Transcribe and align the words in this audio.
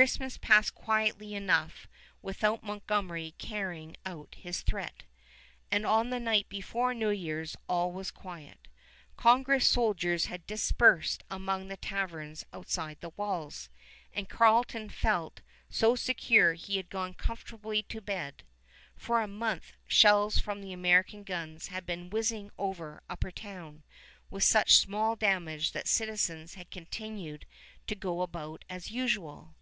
Christmas 0.00 0.38
passed 0.38 0.74
quietly 0.74 1.34
enough 1.34 1.86
without 2.22 2.62
Montgomery 2.62 3.34
carrying 3.36 3.98
out 4.06 4.34
his 4.34 4.62
threat, 4.62 5.02
and 5.70 5.84
on 5.84 6.08
the 6.08 6.20
night 6.20 6.48
before 6.48 6.94
New 6.94 7.10
Year's 7.10 7.54
all 7.68 7.92
was 7.92 8.10
quiet. 8.10 8.66
Congress 9.18 9.66
soldiers 9.66 10.26
had 10.26 10.46
dispersed 10.46 11.22
among 11.30 11.68
the 11.68 11.76
taverns 11.76 12.46
outside 12.50 12.98
the 13.00 13.10
walls, 13.18 13.68
and 14.14 14.26
Carleton 14.26 14.88
felt 14.88 15.42
so 15.68 15.94
secure 15.94 16.54
he 16.54 16.78
had 16.78 16.88
gone 16.88 17.12
comfortably 17.12 17.82
to 17.82 18.00
bed. 18.00 18.42
For 18.96 19.20
a 19.20 19.28
month, 19.28 19.74
shells 19.86 20.38
from 20.38 20.62
the 20.62 20.72
American 20.72 21.24
guns 21.24 21.66
had 21.66 21.84
been 21.84 22.08
whizzing 22.08 22.50
over 22.56 23.02
Upper 23.10 23.32
Town, 23.32 23.82
with 24.30 24.44
such 24.44 24.78
small 24.78 25.14
damage 25.14 25.72
that 25.72 25.86
citizens 25.86 26.54
had 26.54 26.70
continued 26.70 27.44
to 27.86 27.94
go 27.94 28.22
about 28.22 28.64
as 28.70 28.90
usual. 28.90 29.56